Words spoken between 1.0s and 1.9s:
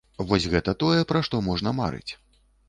пра што можна